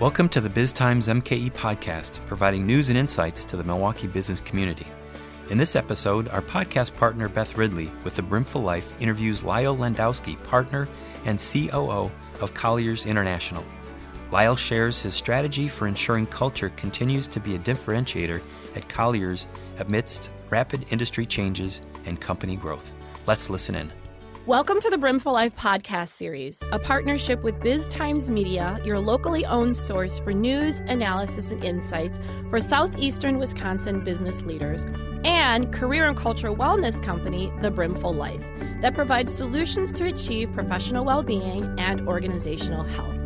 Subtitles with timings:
[0.00, 4.86] Welcome to the BizTimes MKE podcast, providing news and insights to the Milwaukee business community.
[5.50, 10.40] In this episode, our podcast partner Beth Ridley with the Brimful Life interviews Lyle Landowski,
[10.44, 10.86] partner
[11.24, 13.64] and COO of Colliers International.
[14.30, 18.40] Lyle shares his strategy for ensuring culture continues to be a differentiator
[18.76, 19.48] at Colliers
[19.80, 22.92] amidst rapid industry changes and company growth.
[23.26, 23.92] Let's listen in.
[24.48, 29.44] Welcome to the Brimful Life podcast series, a partnership with Biz Times Media, your locally
[29.44, 34.86] owned source for news, analysis, and insights for southeastern Wisconsin business leaders,
[35.22, 38.42] and career and cultural wellness company, The Brimful Life,
[38.80, 43.18] that provides solutions to achieve professional well being and organizational health.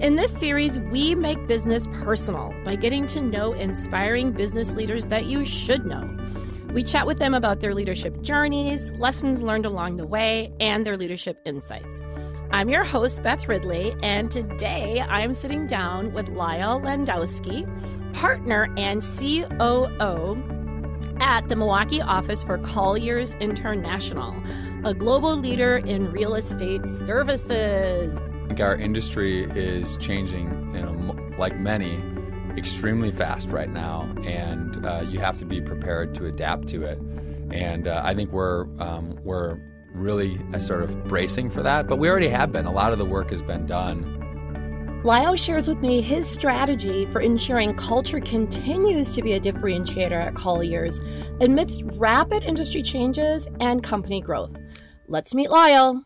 [0.00, 5.26] In this series, we make business personal by getting to know inspiring business leaders that
[5.26, 6.25] you should know.
[6.76, 10.98] We chat with them about their leadership journeys, lessons learned along the way, and their
[10.98, 12.02] leadership insights.
[12.50, 17.64] I'm your host, Beth Ridley, and today I'm sitting down with Lyle Landowski,
[18.12, 20.36] partner and COO
[21.18, 24.36] at the Milwaukee office for Colliers International,
[24.84, 28.20] a global leader in real estate services.
[28.60, 32.02] Our industry is changing, you know, like many
[32.56, 36.98] extremely fast right now, and uh, you have to be prepared to adapt to it.
[37.50, 39.58] And uh, I think we're um, we're
[39.92, 42.66] really uh, sort of bracing for that, but we already have been.
[42.66, 44.16] A lot of the work has been done.
[45.04, 50.34] Lyle shares with me his strategy for ensuring culture continues to be a differentiator at
[50.34, 51.00] Colliers
[51.40, 54.56] amidst rapid industry changes and company growth.
[55.06, 56.05] Let's meet Lyle.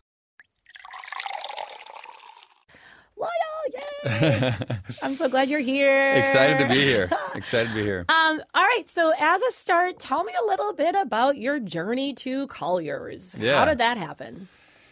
[5.03, 6.13] I'm so glad you're here.
[6.13, 7.09] Excited to be here.
[7.35, 8.05] Excited to be here.
[8.21, 8.83] Um, all right.
[8.87, 13.35] So, as a start, tell me a little bit about your journey to Colliers.
[13.39, 13.59] Yeah.
[13.59, 14.47] How did that happen?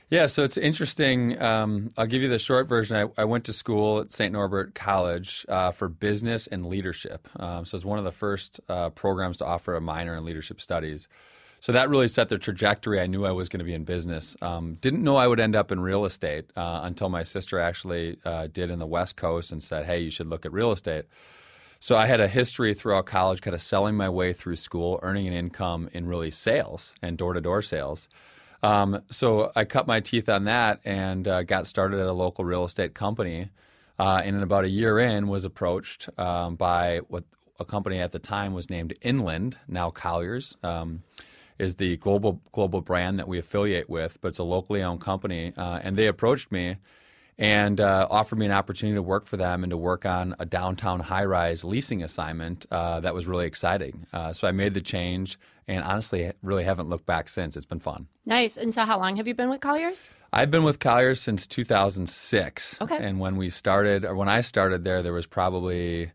[0.09, 1.39] Yeah, so it's interesting.
[1.41, 2.95] Um, I'll give you the short version.
[2.95, 4.33] I, I, went to school at St.
[4.33, 7.27] Norbert College uh, for business and leadership.
[7.39, 10.61] Um, so it's one of the first uh, programs to offer a minor in leadership
[10.61, 11.07] studies.
[11.61, 13.02] So that really set the trajectory.
[13.02, 14.37] I knew I was going to be in business.
[14.42, 18.17] Um, didn't know I would end up in real estate uh, until my sister actually
[18.23, 21.05] uh, did in the West Coast and said, "Hey, you should look at real estate."
[21.81, 25.27] So I had a history throughout college, kind of selling my way through school, earning
[25.27, 28.09] an income in really sales and door to door sales.
[28.61, 32.43] Um, so I cut my teeth on that and uh, got started at a local
[32.43, 33.49] real estate company.
[33.97, 37.23] Uh, and in about a year in, was approached um, by what
[37.59, 40.55] a company at the time was named Inland, now Colliers.
[40.64, 41.03] Um,
[41.59, 45.53] is the global global brand that we affiliate with, but it's a locally owned company.
[45.58, 46.77] Uh, and they approached me
[47.37, 50.45] and uh, offered me an opportunity to work for them and to work on a
[50.45, 54.05] downtown high rise leasing assignment uh, that was really exciting.
[54.11, 57.55] Uh, so I made the change and honestly really haven't looked back since.
[57.55, 58.08] It's been fun.
[58.26, 58.58] Nice.
[58.58, 60.09] And so, how long have you been with Colliers?
[60.33, 62.81] I've been with Colliers since 2006.
[62.81, 62.97] Okay.
[62.97, 66.11] And when we started, or when I started there, there was probably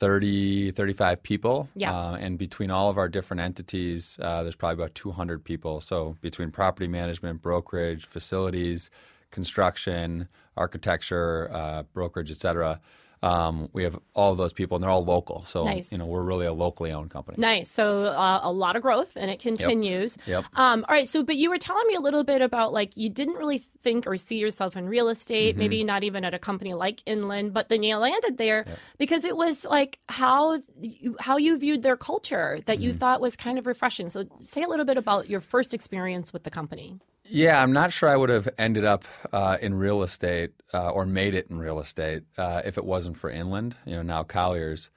[0.00, 1.68] 30, 35 people.
[1.76, 1.94] Yeah.
[1.94, 5.82] Uh, and between all of our different entities, uh, there's probably about 200 people.
[5.82, 8.90] So between property management, brokerage, facilities,
[9.30, 12.80] construction, architecture, uh, brokerage, et cetera,
[13.22, 15.44] um, we have all of those people, and they're all local.
[15.44, 15.92] So nice.
[15.92, 17.36] you know we're really a locally owned company.
[17.38, 17.70] Nice.
[17.70, 20.16] So uh, a lot of growth, and it continues.
[20.26, 20.44] Yep.
[20.44, 20.58] yep.
[20.58, 21.08] Um, all right.
[21.08, 24.06] So, but you were telling me a little bit about like you didn't really think
[24.06, 25.58] or see yourself in real estate, mm-hmm.
[25.58, 28.78] maybe not even at a company like Inland, but then you landed there yep.
[28.98, 32.84] because it was like how you, how you viewed their culture that mm-hmm.
[32.84, 34.08] you thought was kind of refreshing.
[34.08, 36.98] So, say a little bit about your first experience with the company.
[37.24, 41.06] Yeah, I'm not sure I would have ended up uh, in real estate uh, or
[41.06, 44.90] made it in real estate uh, if it wasn't for Inland, you know, now Colliers.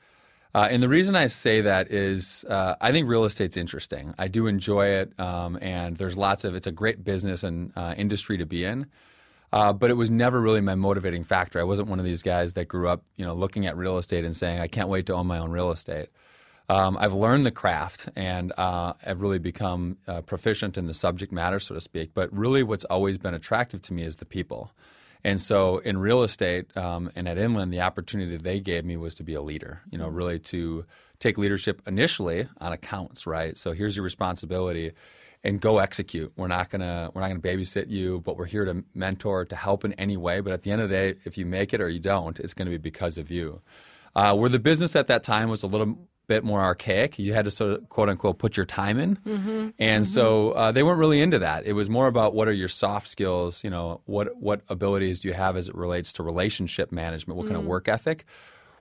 [0.56, 4.14] Uh, and the reason I say that is uh, I think real estate's interesting.
[4.20, 7.94] I do enjoy it, um, and there's lots of it's a great business and uh,
[7.98, 8.88] industry to be in.
[9.52, 11.60] but it was never really my motivating factor.
[11.60, 14.26] I wasn't one of these guys that grew up, you know, looking at real estate
[14.26, 16.10] and saying, "I can't wait to own my own real estate."
[16.70, 21.32] Um, I've learned the craft and uh, I've really become uh, proficient in the subject
[21.32, 22.12] matter, so to speak.
[22.14, 24.72] But really, what's always been attractive to me is the people.
[25.26, 28.98] And so, in real estate um, and at Inland, the opportunity that they gave me
[28.98, 29.82] was to be a leader.
[29.90, 30.86] You know, really to
[31.20, 33.26] take leadership initially on accounts.
[33.26, 33.58] Right.
[33.58, 34.92] So here's your responsibility,
[35.44, 36.34] and go execute.
[36.36, 39.86] We're not gonna we're not gonna babysit you, but we're here to mentor, to help
[39.86, 40.42] in any way.
[40.42, 42.54] But at the end of the day, if you make it or you don't, it's
[42.54, 43.62] going to be because of you.
[44.16, 45.98] Uh, where the business at that time was a little
[46.28, 47.20] bit more archaic.
[47.20, 49.70] You had to sort of quote unquote put your time in, mm-hmm.
[49.80, 50.04] and mm-hmm.
[50.04, 51.66] so uh, they weren't really into that.
[51.66, 53.64] It was more about what are your soft skills.
[53.64, 57.38] You know, what what abilities do you have as it relates to relationship management?
[57.38, 57.56] What mm-hmm.
[57.56, 57.72] kind of mm.
[57.72, 58.26] work ethic?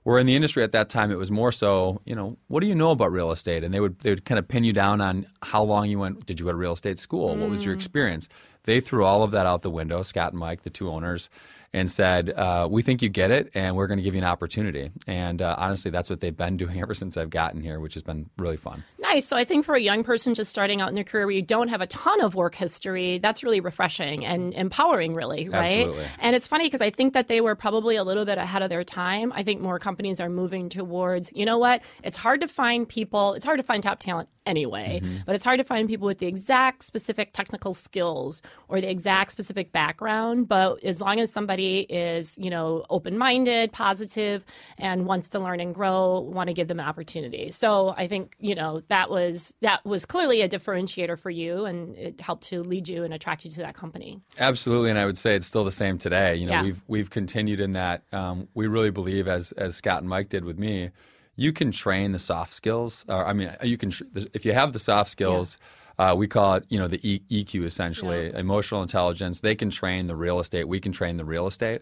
[0.03, 2.67] Where in the industry at that time, it was more so, you know, what do
[2.67, 3.63] you know about real estate?
[3.63, 6.25] And they would they would kind of pin you down on how long you went.
[6.25, 7.35] Did you go to real estate school?
[7.35, 7.77] What was your mm.
[7.77, 8.27] experience?
[8.65, 10.03] They threw all of that out the window.
[10.03, 11.29] Scott and Mike, the two owners,
[11.73, 14.27] and said, uh, "We think you get it, and we're going to give you an
[14.27, 17.95] opportunity." And uh, honestly, that's what they've been doing ever since I've gotten here, which
[17.95, 18.83] has been really fun.
[18.99, 19.27] Nice.
[19.27, 21.41] So I think for a young person just starting out in their career where you
[21.41, 25.79] don't have a ton of work history, that's really refreshing and empowering, really, right?
[25.79, 26.05] Absolutely.
[26.19, 28.69] And it's funny because I think that they were probably a little bit ahead of
[28.69, 29.31] their time.
[29.33, 31.81] I think more companies are moving towards, you know what?
[32.03, 33.33] It's hard to find people.
[33.33, 35.17] It's hard to find top talent anyway, mm-hmm.
[35.25, 39.31] but it's hard to find people with the exact specific technical skills or the exact
[39.31, 40.47] specific background.
[40.47, 44.43] But as long as somebody is, you know, open minded, positive,
[44.77, 47.51] and wants to learn and grow, want to give them an opportunity.
[47.51, 51.97] So I think, you know, that was that was clearly a differentiator for you and
[51.97, 54.21] it helped to lead you and attract you to that company.
[54.39, 54.89] Absolutely.
[54.89, 56.35] And I would say it's still the same today.
[56.35, 56.63] You know, Yeah.
[56.63, 58.03] we've we've continued in that.
[58.11, 60.91] Um, we really believe as as Scott and Mike did with me,
[61.35, 63.05] you can train the soft skills.
[63.07, 65.57] Or, I mean, you can tr- if you have the soft skills.
[65.99, 69.41] Uh, we call it, you know, the e- EQ essentially, emotional intelligence.
[69.41, 70.67] They can train the real estate.
[70.67, 71.81] We can train the real estate,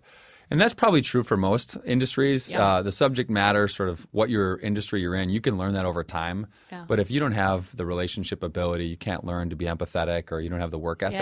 [0.50, 2.52] and that's probably true for most industries.
[2.52, 2.66] Yeah.
[2.66, 5.86] Uh, the subject matter, sort of what your industry you're in, you can learn that
[5.86, 6.48] over time.
[6.72, 6.84] Yeah.
[6.88, 10.42] But if you don't have the relationship ability, you can't learn to be empathetic, or
[10.42, 11.20] you don't have the work ethic.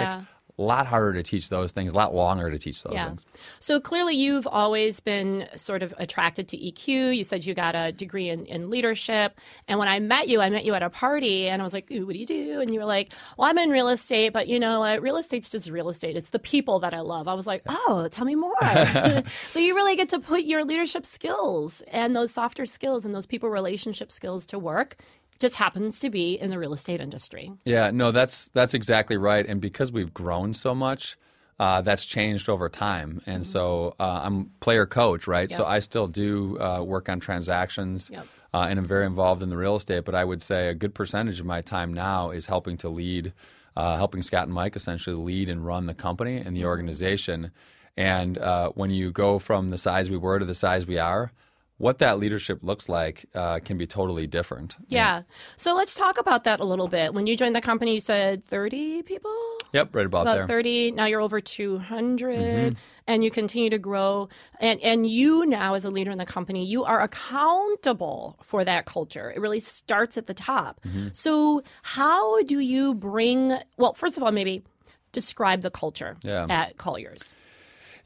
[0.60, 3.06] A lot harder to teach those things, a lot longer to teach those Yeah.
[3.08, 3.26] things.
[3.60, 7.16] So clearly, you've always been sort of attracted to EQ.
[7.16, 9.40] You said you got a degree in, in leadership.
[9.70, 11.90] And when I met you, I met you at a party and I was like,
[11.92, 12.60] Ooh, what do you do?
[12.60, 15.02] And you were like, well, I'm in real estate, but you know what?
[15.02, 16.18] Real estate's just real estate.
[16.18, 17.30] It's the people that I love.
[17.30, 18.54] I was like, oh, tell me more.
[19.50, 23.26] so you really get to put your leadership skills and those softer skills and those
[23.26, 24.98] people relationship skills to work.
[25.40, 27.52] Just happens to be in the real estate industry.
[27.64, 29.46] Yeah, no, that's that's exactly right.
[29.46, 31.18] And because we've grown so much,
[31.60, 33.22] uh, that's changed over time.
[33.26, 35.50] And so uh, I'm player coach, right?
[35.50, 35.72] So Mm-hmm.
[35.72, 38.26] I still do uh, work on transactions, Yep.
[38.54, 40.04] uh, and I'm very involved in the real estate.
[40.06, 43.32] But I would say a good percentage of my time now is helping to lead,
[43.78, 46.56] uh, helping Scott and Mike essentially lead and run the company and Mm-hmm.
[46.56, 47.52] the organization.
[47.96, 51.32] And uh, when you go from the size we were to the size we are.
[51.80, 54.76] What that leadership looks like uh, can be totally different.
[54.90, 55.24] Yeah.
[55.56, 57.14] So let's talk about that a little bit.
[57.14, 59.32] When you joined the company, you said 30 people?
[59.74, 60.48] Yep, right about, about there.
[60.48, 62.74] 30 now you're over 200 Mm-hmm.
[63.08, 64.30] and you continue to grow
[64.60, 68.86] and and you now as a leader in the company you are accountable for that
[68.86, 71.10] culture it really starts at the top Mm-hmm.
[71.14, 74.64] so how do you bring well first of all maybe
[75.12, 76.46] describe the culture Yeah.
[76.50, 77.34] at colliers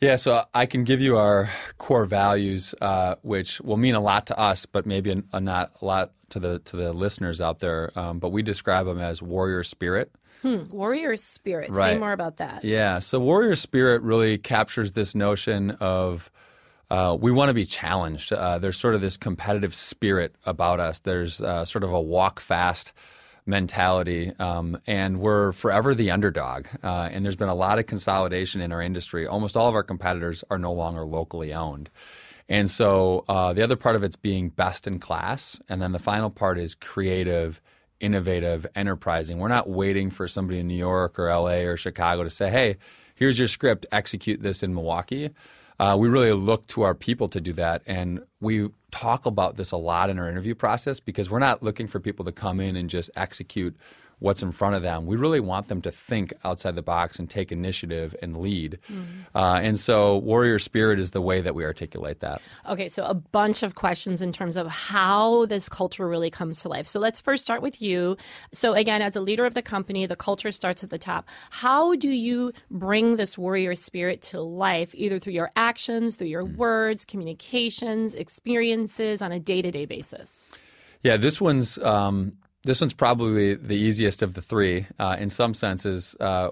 [0.03, 4.27] Yeah, so I can give you our core values, uh, which will mean a lot
[4.27, 7.59] to us, but maybe a, a not a lot to the to the listeners out
[7.59, 7.97] there.
[7.97, 10.11] Um, but we describe them as warrior spirit.
[10.43, 16.29] warrior spirit say more about that Yeah, so warrior spirit really captures this notion of
[16.91, 18.33] uh, we want to be challenged.
[18.33, 20.99] Uh, there's sort of this competitive spirit about us.
[20.99, 22.91] There's uh, sort of a walk fast
[23.45, 26.67] mentality, um, and we're forever the underdog.
[26.83, 29.27] Uh, and there's been a lot of consolidation in our industry.
[29.27, 31.89] Almost all of our competitors are no longer locally owned.
[32.49, 35.99] And so uh, the other part of it's being best in class, and then the
[35.99, 37.61] final part is creative,
[37.99, 39.39] innovative, enterprising.
[39.39, 42.77] We're not waiting for somebody in New York or LA or Chicago to say, "Hey,
[43.15, 43.85] here's your script.
[43.91, 45.31] Execute this in Milwaukee."
[45.83, 49.73] Uh, we really look to our people to do that, and we talk about this
[49.73, 52.77] a lot in our interview process because we're not looking for people to come in
[52.77, 53.75] and just execute
[54.23, 55.05] what's in front of them.
[55.05, 58.79] We really want them to think outside the box and take initiative and lead.
[59.35, 62.41] Uh, and so, warrior spirit is the way that we articulate that.
[62.69, 66.69] Okay, so a bunch of questions in terms of how this culture really comes to
[66.69, 66.87] life.
[66.87, 68.15] So let's first start with you.
[68.53, 71.27] So, again, as a leader of the company, the culture starts at the top.
[71.49, 76.45] How do you bring this warrior spirit to life, either through your actions, through your
[76.45, 80.47] words, communications, experiences on a day to day basis?
[81.01, 84.87] Yeah, this one's um, this one's probably the easiest of the three.
[84.97, 86.49] Uh, in some senses, uh,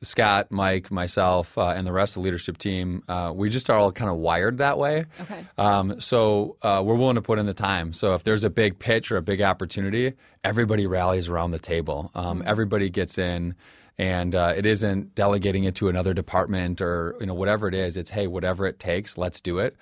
[0.00, 3.76] Scott, Mike, myself, uh, and the rest of the leadership team, uh, we just are
[3.76, 5.06] all kind of wired that way.
[5.20, 5.44] Okay.
[5.56, 7.92] Um, so uh, we're willing to put in the time.
[7.92, 10.12] So if there's a big pitch or a big opportunity,
[10.44, 12.12] everybody rallies around the table.
[12.14, 13.56] Um, Everybody gets in,
[13.98, 17.96] and uh, it isn't delegating it to another department or you know whatever it is.
[17.96, 19.76] It's hey, whatever it takes, let's do it.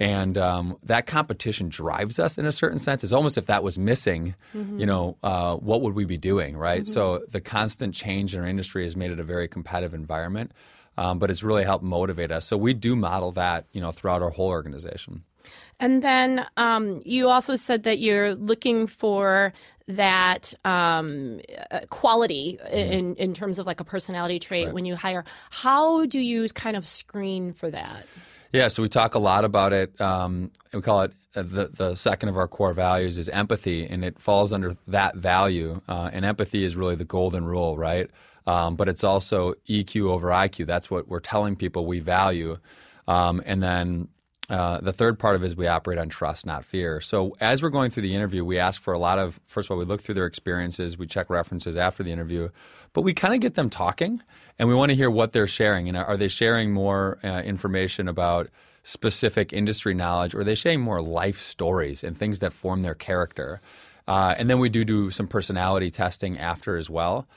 [0.00, 3.04] And um, that competition drives us in a certain sense.
[3.04, 4.34] It's almost if that was missing,
[4.78, 6.88] you know, uh, what would we be doing, right?
[6.88, 10.52] So the constant change in our industry has made it a very competitive environment,
[10.96, 12.46] um, but it's really helped motivate us.
[12.46, 15.22] So we do model that, you know, throughout our whole organization.
[15.78, 19.52] And then um, you also said that you're looking for
[19.86, 21.40] that um,
[21.70, 25.24] uh, quality in, in terms of like a personality trait when you hire.
[25.50, 28.06] How do you kind of screen for that?
[28.52, 30.00] Yeah, so we talk a lot about it.
[30.00, 34.04] Um, we call it uh, the the second of our core values is empathy, and
[34.04, 35.80] it falls under that value.
[35.88, 38.10] Uh, and empathy is really the golden rule, right?
[38.46, 40.66] Um, but it's also EQ over IQ.
[40.66, 42.58] That's what we're telling people we value.
[43.06, 44.08] Um, and then
[44.50, 47.00] uh, the third part of it is we operate on trust, not fear.
[47.00, 49.70] So as we're going through the interview, we ask for a lot of, first of
[49.70, 52.48] all, we look through their experiences, we check references after the interview,
[52.92, 54.20] but we kind of get them talking
[54.58, 55.88] and we want to hear what they're sharing.
[55.88, 58.48] And are they sharing more uh, information about
[58.82, 62.96] specific industry knowledge or are they sharing more life stories and things that form their
[62.96, 63.60] character?
[64.08, 67.28] Uh, and then we do do some personality testing after as well.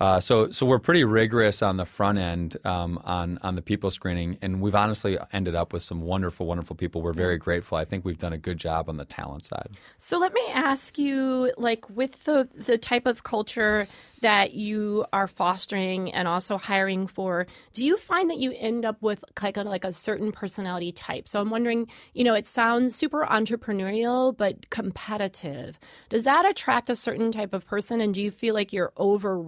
[0.00, 3.90] Uh, so, so we're pretty rigorous on the front end um, on on the people
[3.90, 7.02] screening, and we've honestly ended up with some wonderful, wonderful people.
[7.02, 7.76] We're very grateful.
[7.78, 9.70] I think we've done a good job on the talent side.
[9.96, 13.88] So, let me ask you, like, with the the type of culture
[14.20, 19.00] that you are fostering and also hiring for, do you find that you end up
[19.00, 21.28] with like a, like a certain personality type?
[21.28, 25.78] So I'm wondering, you know, it sounds super entrepreneurial but competitive.
[26.08, 29.38] Does that attract a certain type of person, and do you feel like you're over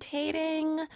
[0.00, 0.86] rotating?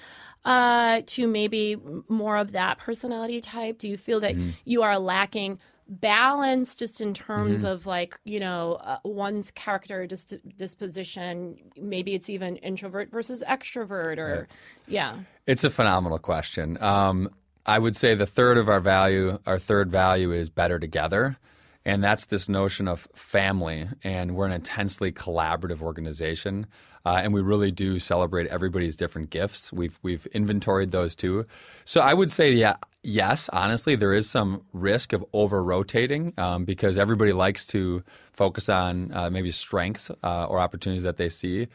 [0.45, 1.75] Uh, to maybe
[2.07, 3.79] more of that personality type?
[3.79, 4.51] Do you feel that mm-hmm.
[4.67, 5.59] you are lacking
[5.89, 7.73] balance just in terms mm-hmm.
[7.73, 14.17] of like you know uh, one's character dis- disposition maybe it's even introvert versus extrovert
[14.17, 14.47] or right.
[14.89, 15.15] yeah
[15.47, 17.29] it's a phenomenal question um,
[17.67, 21.37] i would say the third of our value our third value is better together
[21.85, 26.67] and that's this notion of family and we're an intensely collaborative organization
[27.07, 29.73] uh, and we really do celebrate everybody's different gifts.
[29.73, 31.47] We've we've inventoried those too.
[31.85, 36.65] So i would say yeah yes honestly there is some risk of over rotating um,
[36.65, 41.69] because everybody likes to focus on uh, maybe strengths uh, or opportunities that they see.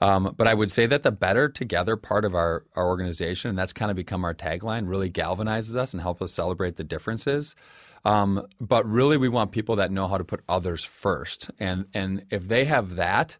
[0.00, 3.56] Um, but I would say that the better together part of our, our organization, and
[3.56, 7.54] that's kind of become our tagline, really galvanizes us and helps us celebrate the differences.
[8.04, 11.50] Um, but really, we want people that know how to put others first.
[11.60, 13.36] And, and if they have that,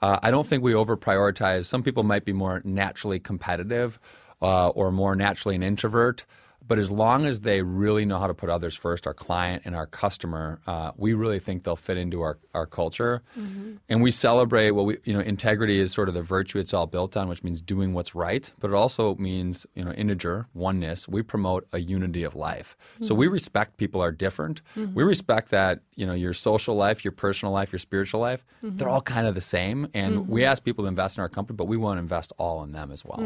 [0.00, 1.64] uh, I don't think we over prioritize.
[1.66, 3.98] Some people might be more naturally competitive
[4.40, 6.24] uh, or more naturally an introvert.
[6.66, 9.76] But as long as they really know how to put others first, our client and
[9.76, 13.22] our customer, uh, we really think they'll fit into our, our culture.
[13.38, 13.74] Mm-hmm.
[13.88, 16.86] And we celebrate what we, you know, integrity is sort of the virtue it's all
[16.86, 18.50] built on, which means doing what's right.
[18.58, 21.08] But it also means, you know, integer, oneness.
[21.08, 22.76] We promote a unity of life.
[22.94, 23.04] Mm-hmm.
[23.04, 24.62] So we respect people are different.
[24.76, 24.94] Mm-hmm.
[24.94, 28.76] We respect that, you know, your social life, your personal life, your spiritual life, mm-hmm.
[28.76, 29.88] they're all kind of the same.
[29.94, 30.50] And we mm-hmm.
[30.50, 32.90] ask people to invest in our company, but we want to invest all in them
[32.90, 33.20] as well.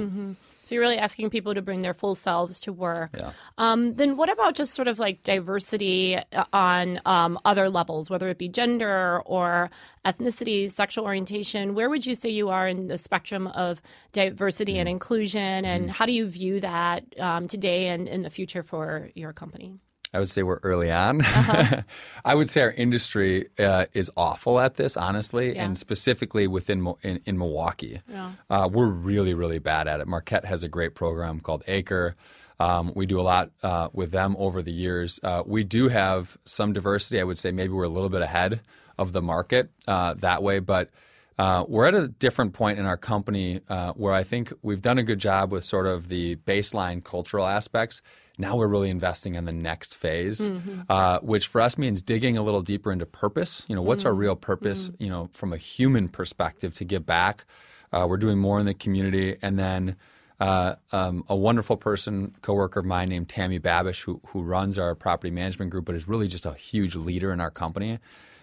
[0.71, 3.17] So you're really asking people to bring their full selves to work.
[3.19, 3.33] Yeah.
[3.59, 8.29] Um, then what about just sort of like diversity uh, on um, other levels, whether
[8.29, 9.69] it be gender or
[10.05, 11.75] ethnicity, sexual orientation?
[11.75, 14.79] Where would you say you are in the spectrum of diversity mm.
[14.79, 15.91] and inclusion, and mm.
[15.91, 19.75] how do you view that um, today and in the future for your company?
[20.13, 21.21] I would say we're early on.
[21.21, 21.83] Uh-huh.
[22.25, 25.65] I would say our industry uh, is awful at this, honestly, yeah.
[25.65, 28.33] and specifically within in, in Milwaukee, yeah.
[28.49, 30.09] uh, we're really, really bad at it.
[30.09, 32.17] Marquette has a great program called Acre.
[32.59, 35.21] Um, we do a lot uh, with them over the years.
[35.23, 37.21] Uh, we do have some diversity.
[37.21, 38.61] I would say maybe we're a little bit ahead
[38.99, 40.91] of the market uh, that way, but.
[41.39, 44.99] Uh, we're at a different point in our company uh, where I think we've done
[44.99, 48.03] a good job with sort of the baseline cultural aspects.
[48.41, 50.81] Now we're really investing in the next phase, mm-hmm.
[50.89, 53.67] uh, which for us means digging a little deeper into purpose.
[53.69, 54.09] You know, what's mm-hmm.
[54.09, 54.89] our real purpose?
[54.89, 55.03] Mm-hmm.
[55.03, 57.45] You know, from a human perspective to give back.
[57.93, 59.97] Uh, we're doing more in the community, and then
[60.39, 64.95] uh, um, a wonderful person, coworker of mine named Tammy Babish, who who runs our
[64.95, 67.99] property management group, but is really just a huge leader in our company.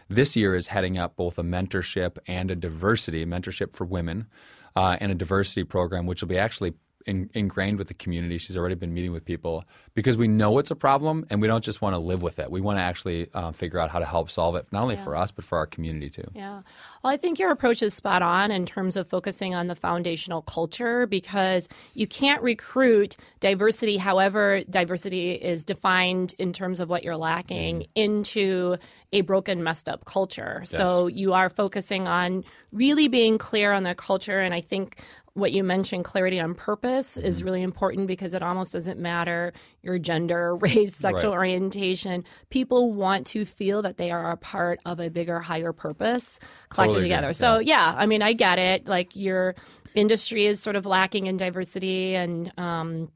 [0.09, 4.27] This year is heading up both a mentorship and a diversity mentorship for women,
[4.75, 6.73] uh, and a diversity program, which will be actually
[7.07, 8.37] in, ingrained with the community.
[8.37, 9.63] She's already been meeting with people
[9.95, 12.51] because we know it's a problem and we don't just want to live with it.
[12.51, 15.03] We want to actually uh, figure out how to help solve it, not only yeah.
[15.03, 16.29] for us, but for our community too.
[16.35, 16.61] Yeah.
[17.03, 20.41] Well, I think your approach is spot on in terms of focusing on the foundational
[20.41, 27.17] culture because you can't recruit diversity, however, diversity is defined in terms of what you're
[27.17, 27.87] lacking, mm.
[27.95, 28.75] into
[29.13, 30.57] a broken, messed up culture.
[30.61, 30.71] Yes.
[30.71, 34.39] So you are focusing on really being clear on the culture.
[34.39, 34.99] And I think
[35.37, 37.27] what you mentioned, clarity on purpose, mm-hmm.
[37.27, 39.53] is really important because it almost doesn't matter
[39.83, 41.37] your gender, race, sexual right.
[41.37, 42.23] orientation.
[42.49, 46.39] People want to feel that they are a part of a bigger, higher purpose
[46.69, 47.33] collected totally together.
[47.33, 47.91] So, yeah.
[47.91, 48.87] yeah, I mean, I get it.
[48.87, 49.55] Like your
[49.93, 53.11] industry is sort of lacking in diversity and um,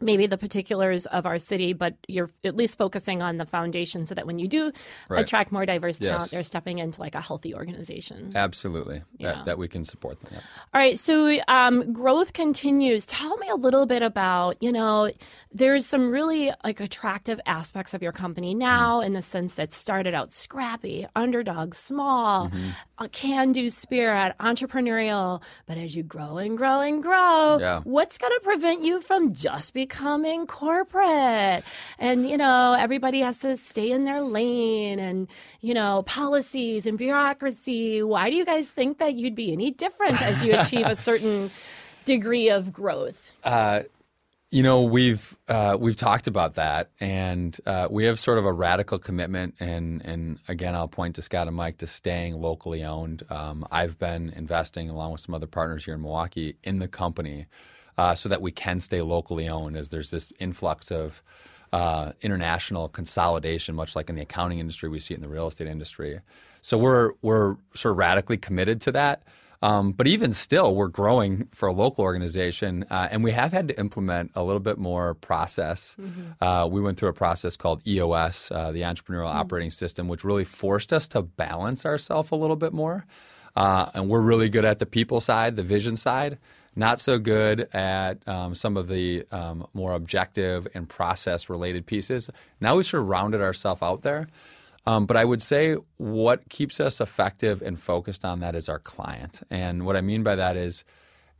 [0.00, 4.14] maybe the particulars of our city, but you're at least focusing on the foundation so
[4.14, 4.72] that when you do
[5.08, 5.22] right.
[5.22, 6.10] attract more diverse yes.
[6.10, 8.32] talent, they're stepping into like a healthy organization.
[8.34, 9.02] Absolutely.
[9.18, 9.34] Yeah.
[9.34, 10.30] That, that we can support them.
[10.32, 10.40] Yeah.
[10.72, 10.98] All right.
[10.98, 13.04] So um, growth continues.
[13.04, 15.10] Tell me a little bit about, you know,
[15.52, 19.08] there's some really like attractive aspects of your company now mm-hmm.
[19.08, 22.70] in the sense that started out scrappy, underdog, small, mm-hmm.
[22.98, 25.42] a can do spirit, entrepreneurial.
[25.66, 27.80] But as you grow and grow and grow, yeah.
[27.84, 31.64] what's going to prevent you from just becoming becoming corporate.
[31.98, 35.28] And, you know, everybody has to stay in their lane and,
[35.60, 38.02] you know, policies and bureaucracy.
[38.02, 41.50] Why do you guys think that you'd be any different as you achieve a certain
[42.04, 43.32] degree of growth?
[43.42, 43.82] Uh,
[44.52, 48.52] you know, we've uh, we've talked about that, and uh, we have sort of a
[48.52, 49.54] radical commitment.
[49.60, 53.22] And and again, I'll point to Scott and Mike to staying locally owned.
[53.30, 57.46] Um, I've been investing along with some other partners here in Milwaukee in the company,
[58.00, 59.76] uh, so that we can stay locally owned.
[59.76, 61.22] As there's this influx of
[61.70, 65.48] uh, international consolidation, much like in the accounting industry, we see it in the real
[65.48, 66.20] estate industry.
[66.62, 69.22] So we're we're sort of radically committed to that.
[69.62, 73.68] Um, but even still, we're growing for a local organization, uh, and we have had
[73.68, 75.94] to implement a little bit more process.
[76.00, 76.42] Mm-hmm.
[76.42, 79.36] Uh, we went through a process called EOS, uh, the Entrepreneurial mm-hmm.
[79.36, 83.04] Operating System, which really forced us to balance ourselves a little bit more.
[83.54, 86.38] Uh, and we're really good at the people side, the vision side,
[86.80, 92.30] not so good at um, some of the um, more objective and process related pieces.
[92.60, 94.26] Now we've sort of rounded ourselves out there.
[94.86, 98.78] Um, but I would say what keeps us effective and focused on that is our
[98.78, 99.42] client.
[99.50, 100.84] And what I mean by that is,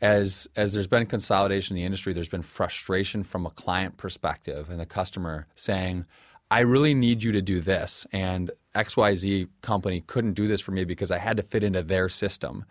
[0.02, 4.68] as as there's been consolidation in the industry, there's been frustration from a client perspective
[4.70, 6.04] and the customer saying,
[6.50, 10.85] "I really need you to do this," and XYZ company couldn't do this for me
[10.85, 12.64] because I had to fit into their system.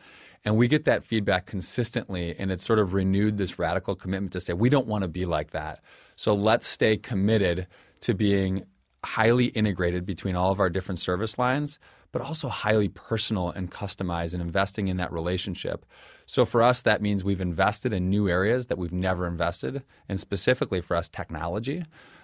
[0.45, 4.39] And we get that feedback consistently, and it's sort of renewed this radical commitment to
[4.39, 5.81] say, we don't want to be like that.
[6.15, 7.67] So let's stay committed
[8.01, 8.63] to being
[9.03, 11.79] highly integrated between all of our different service lines,
[12.11, 15.85] but also highly personal and customized and investing in that relationship.
[16.25, 20.19] So for us, that means we've invested in new areas that we've never invested, and
[20.19, 21.83] specifically for us, technology.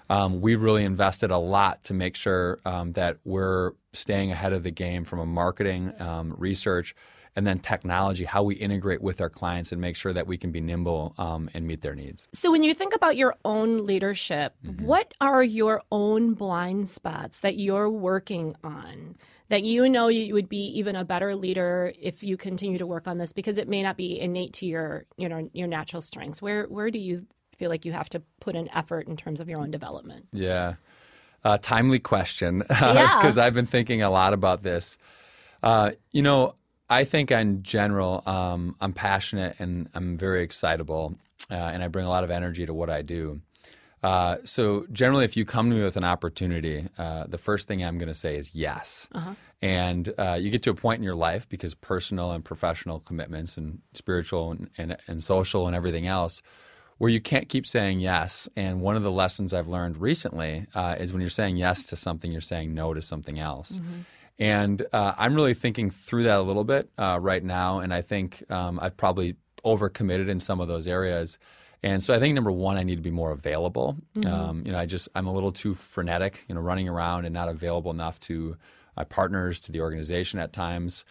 [0.09, 4.63] Um, we've really invested a lot to make sure um, that we're staying ahead of
[4.63, 6.95] the game from a marketing, um, research,
[7.35, 10.51] and then technology, how we integrate with our clients and make sure that we can
[10.51, 12.27] be nimble um, and meet their needs.
[12.33, 14.85] So, when you think about your own leadership, mm-hmm.
[14.85, 19.17] what are your own blind spots that you're working on?
[19.49, 23.07] That you know you would be even a better leader if you continue to work
[23.07, 26.41] on this because it may not be innate to your you know your natural strengths.
[26.41, 29.49] Where where do you feel like you have to put an effort in terms of
[29.49, 30.27] your own development?
[30.31, 30.75] Yeah,
[31.43, 33.45] uh, timely question because yeah.
[33.45, 34.97] I've been thinking a lot about this.
[35.63, 36.55] Uh, you know,
[36.89, 41.15] I think in general, um, I'm passionate and I'm very excitable,
[41.49, 43.41] uh, and I bring a lot of energy to what I do.
[44.03, 47.83] Uh, so generally, if you come to me with an opportunity, uh, the first thing
[47.83, 49.09] I'm going to say is yes.
[49.13, 49.33] Uh-huh.
[49.63, 53.57] And uh, you get to a point in your life because personal and professional commitments
[53.57, 56.43] and spiritual and, and, and social and everything else,
[56.97, 58.47] where you can't keep saying yes.
[58.55, 61.95] And one of the lessons I've learned recently uh, is when you're saying yes to
[61.95, 63.73] something, you're saying no to something else.
[63.73, 63.99] Mm-hmm.
[64.37, 67.79] And uh, I'm really thinking through that a little bit uh, right now.
[67.79, 71.37] And I think um, I've probably overcommitted in some of those areas.
[71.83, 73.97] And so I think number one, I need to be more available.
[74.17, 74.33] Mm-hmm.
[74.33, 77.33] Um, you know, I just I'm a little too frenetic, you know, running around and
[77.33, 78.57] not available enough to
[78.97, 81.05] my partners, to the organization at times,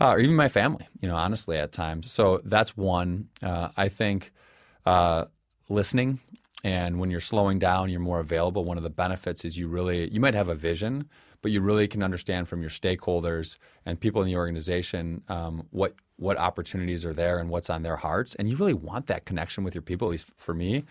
[0.00, 0.86] uh, or even my family.
[1.00, 2.10] You know, honestly, at times.
[2.10, 3.28] So that's one.
[3.42, 4.32] Uh, I think
[4.88, 5.26] uh,
[5.68, 6.18] listening,
[6.64, 8.64] and when you're slowing down, you're more available.
[8.64, 11.08] One of the benefits is you really you might have a vision,
[11.42, 15.92] but you really can understand from your stakeholders and people in the organization um, what
[16.16, 19.62] what opportunities are there and what's on their hearts, and you really want that connection
[19.62, 20.08] with your people.
[20.08, 20.84] At least for me.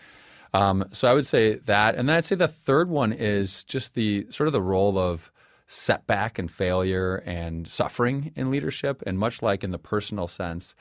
[0.54, 3.94] Um, so I would say that, and then I'd say the third one is just
[3.94, 5.30] the sort of the role of
[5.66, 10.74] setback and failure and suffering in leadership, and much like in the personal sense.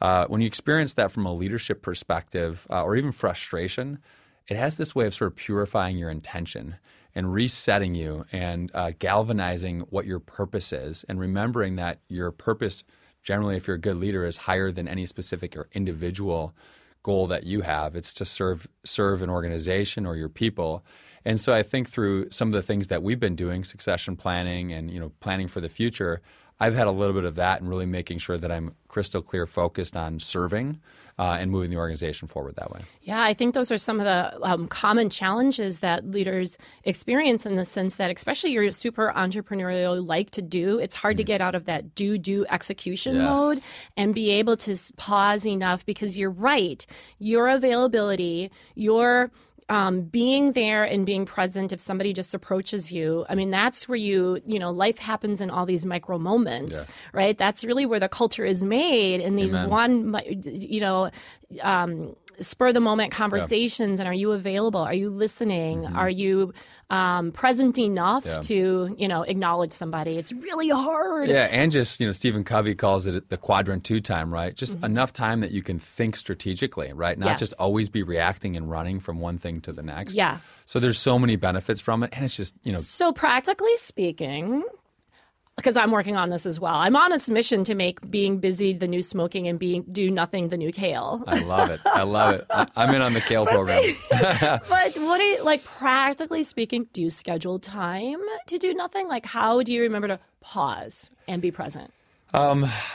[0.00, 3.98] Uh, when you experience that from a leadership perspective uh, or even frustration,
[4.46, 6.76] it has this way of sort of purifying your intention
[7.14, 12.84] and resetting you and uh, galvanizing what your purpose is and remembering that your purpose
[13.22, 16.54] generally if you're a good leader is higher than any specific or individual
[17.02, 17.94] goal that you have.
[17.94, 20.84] It's to serve serve an organization or your people.
[21.24, 24.72] And so i think through some of the things that we've been doing succession planning
[24.72, 26.22] and you know planning for the future
[26.60, 29.46] I've had a little bit of that and really making sure that I'm crystal clear
[29.46, 30.80] focused on serving
[31.18, 32.80] uh, and moving the organization forward that way.
[33.02, 37.56] Yeah, I think those are some of the um, common challenges that leaders experience in
[37.56, 41.18] the sense that, especially you're super entrepreneurial, like to do, it's hard mm-hmm.
[41.18, 43.24] to get out of that do, do execution yes.
[43.24, 43.60] mode
[43.96, 46.86] and be able to pause enough because you're right.
[47.18, 49.30] Your availability, your
[49.68, 53.96] um, being there and being present if somebody just approaches you i mean that's where
[53.96, 57.00] you you know life happens in all these micro moments yes.
[57.12, 59.68] right that's really where the culture is made in these Amen.
[59.70, 61.10] one you know
[61.62, 64.80] um, spur the moment conversations and are you available?
[64.80, 65.86] Are you listening?
[65.86, 66.52] Are you
[66.90, 68.38] um, present enough Yeah.
[68.40, 70.12] to you know acknowledge somebody?
[70.16, 71.28] It's really hard.
[71.28, 74.54] Yeah, and just you know, Stephen Covey calls it the quadrant two time, right?
[74.54, 77.18] Just enough time that you can think strategically, right?
[77.18, 77.38] Not Yes.
[77.40, 80.14] just always be reacting and running from one thing to the next.
[80.14, 80.38] Yeah.
[80.66, 84.62] So there's so many benefits from it, and it's just you know, So practically speaking,
[85.58, 88.72] because I'm working on this as well, I'm on a mission to make being busy
[88.72, 91.22] the new smoking and being do nothing the new kale.
[91.26, 91.80] I love it.
[91.84, 92.46] I love it.
[92.48, 93.82] I, I'm in on the kale program.
[94.10, 96.88] but what do you like practically speaking?
[96.92, 99.08] Do you schedule time to do nothing?
[99.08, 101.92] Like how do you remember to pause and be present?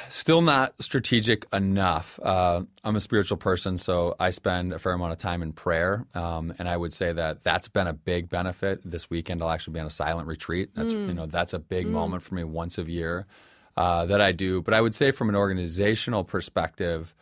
[0.10, 2.20] Still not strategic enough.
[2.22, 6.06] Uh, I'm a spiritual person, so I spend a fair amount of time in prayer,
[6.14, 8.82] um, and I would say that that's been a big benefit.
[8.86, 10.70] This weekend, I'll actually be on a silent retreat.
[10.76, 13.26] That's you know that's a big moment for me once a year
[13.76, 14.62] uh, that I do.
[14.62, 17.16] But I would say from an organizational perspective.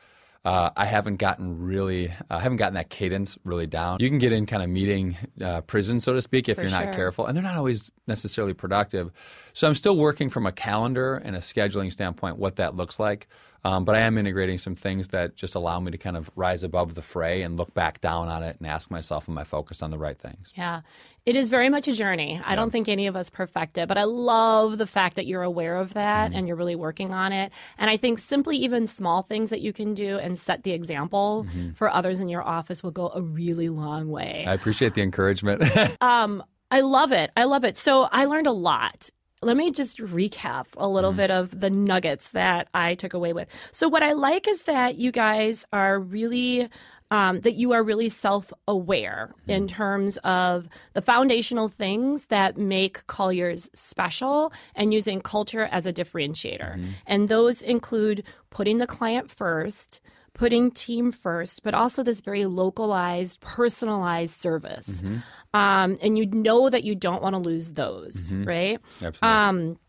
[0.44, 3.98] Uh, I haven't gotten really, I haven't gotten that cadence really down.
[4.00, 6.72] You can get in kind of meeting uh, prison, so to speak, if For you're
[6.72, 6.94] not sure.
[6.94, 9.12] careful, and they're not always necessarily productive.
[9.54, 13.28] So I'm still working from a calendar and a scheduling standpoint what that looks like.
[13.64, 16.64] Um, but I am integrating some things that just allow me to kind of rise
[16.64, 19.84] above the fray and look back down on it and ask myself, am I focused
[19.84, 20.52] on the right things?
[20.56, 20.82] Yeah.
[21.26, 22.42] It is very much a journey.
[22.44, 25.44] I don't think any of us perfect it, but I love the fact that you're
[25.44, 26.40] aware of that mm-hmm.
[26.40, 27.52] and you're really working on it.
[27.78, 31.46] And I think simply even small things that you can do and set the example
[31.48, 31.72] mm-hmm.
[31.74, 34.44] for others in your office will go a really long way.
[34.48, 35.64] I appreciate the encouragement.
[36.02, 37.32] Um, I love it.
[37.36, 37.78] I love it.
[37.78, 39.10] So I learned a lot.
[39.44, 41.18] Let me just recap a little mm-hmm.
[41.18, 43.48] bit of the nuggets that I took away with.
[43.72, 46.70] So what I like is that you guys are really
[47.10, 49.52] um, that you are really self-aware mm-hmm.
[49.52, 55.92] in terms of the foundational things that make Colliers special and using culture as a
[55.92, 56.76] differentiator.
[56.76, 56.90] Mm-hmm.
[57.06, 60.00] And those include putting the client first,
[60.42, 65.04] putting team first, but also this very localized, personalized service.
[65.04, 65.18] Mm-hmm.
[65.54, 68.46] Um, and you know that you don't want to lose those, mm-hmm.
[68.46, 68.80] right?
[69.04, 69.20] Absolutely.
[69.22, 69.80] Um,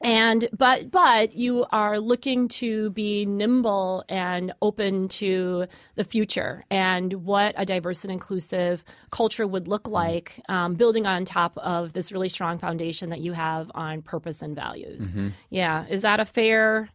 [0.00, 7.12] and but but you are looking to be nimble and open to the future and
[7.12, 9.92] what a diverse and inclusive culture would look mm-hmm.
[9.92, 14.40] like, um, building on top of this really strong foundation that you have on purpose
[14.40, 15.14] and values.
[15.50, 16.88] Yeah, is that a fair?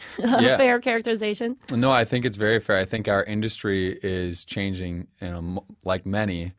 [0.18, 0.56] Yeah.
[0.56, 1.56] fair characterization.
[1.72, 2.78] No, I think it's very fair.
[2.78, 6.52] I think our industry is changing, you know, like many,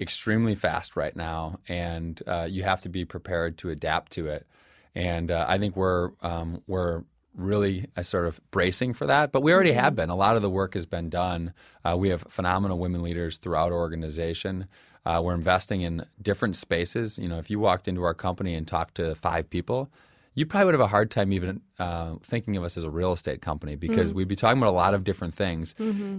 [0.00, 4.46] extremely fast right now, and uh, you have to be prepared to adapt to it.
[4.94, 7.02] And uh, I think we're um, we're
[7.34, 10.10] really uh, sort of bracing for that, but we already have been.
[10.10, 11.52] A lot of the work has been done.
[11.84, 14.66] Uh, we have phenomenal women leaders throughout our organization.
[15.06, 17.18] Uh, we're investing in different spaces.
[17.18, 19.90] You know, if you walked into our company and talked to five people,
[20.38, 23.12] you probably would have a hard time even uh, thinking of us as a real
[23.12, 25.74] estate company because we'd be talking about a lot of different things,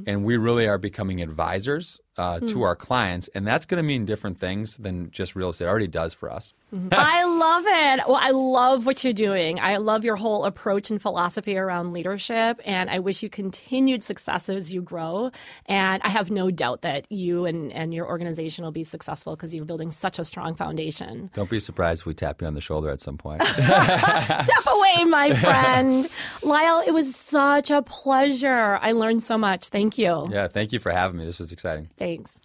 [0.07, 4.03] and we really are becoming advisors uh, to our clients, and that's going to mean
[4.05, 5.67] different things than just real estate.
[5.67, 6.53] Already does for us.
[6.91, 8.07] I love it.
[8.07, 9.59] Well, I love what you're doing.
[9.59, 14.49] I love your whole approach and philosophy around leadership, and I wish you continued success
[14.49, 15.31] as you grow.
[15.65, 19.55] And I have no doubt that you and, and your organization will be successful because
[19.55, 21.31] you're building such a strong foundation.
[21.33, 23.41] Don't be surprised if we tap you on the shoulder at some point.
[23.43, 26.05] Step away, my friend.
[26.43, 28.77] Lyle, it was such a pleasure.
[28.81, 29.69] I learned so much.
[29.69, 30.27] Thank you.
[30.29, 31.25] yeah, thank you for having me.
[31.25, 31.89] This was exciting.
[32.09, 32.41] Thanks.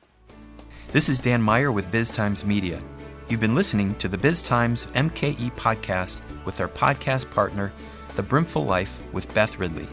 [0.93, 2.83] This is Dan Meyer with BizTimes Media.
[3.31, 7.73] You've been listening to the BizTimes MKE podcast with our podcast partner,
[8.15, 9.89] The Brimful Life with Beth Ridley.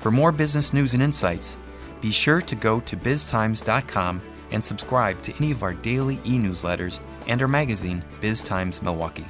[0.00, 1.56] For more business news and insights,
[2.02, 7.00] be sure to go to biztimes.com and subscribe to any of our daily e newsletters
[7.26, 9.24] and our magazine, BizTimes Milwaukee.